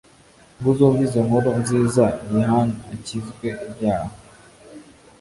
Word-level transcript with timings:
ngo 0.57 0.67
uzumve 0.71 1.01
izo 1.07 1.19
nkuru 1.27 1.49
nziza, 1.61 2.05
yihan’ 2.31 2.69
akizw’ 2.93 3.27
ibyaha 3.67 4.15